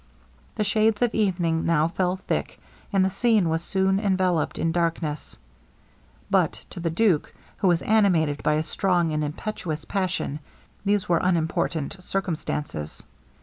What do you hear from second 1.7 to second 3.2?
fell thick, and the